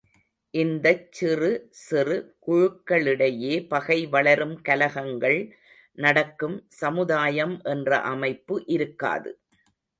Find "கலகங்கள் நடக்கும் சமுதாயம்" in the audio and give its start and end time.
4.61-7.55